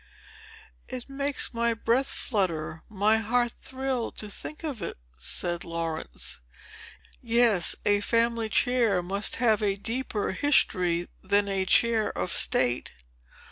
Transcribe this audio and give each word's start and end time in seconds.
"It 0.87 1.07
makes 1.09 1.53
my 1.53 1.75
breath 1.75 2.07
flutter,—my 2.07 3.17
heart 3.17 3.53
thrill,—to 3.61 4.31
think 4.31 4.63
of 4.63 4.81
it," 4.81 4.97
said 5.19 5.63
Laurence. 5.63 6.39
"Yes; 7.21 7.75
a 7.85 8.01
family 8.01 8.49
chair 8.49 9.03
must 9.03 9.35
have 9.35 9.61
a 9.61 9.75
deeper 9.75 10.31
history 10.31 11.07
than 11.21 11.47
a 11.47 11.65
Chair 11.67 12.09
of 12.17 12.31
State." 12.31 12.95